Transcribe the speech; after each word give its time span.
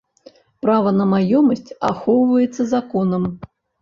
Права 0.65 0.93
на 1.01 1.05
маёмасць 1.11 1.75
ахоўваецца 1.91 2.61
законам. 2.75 3.23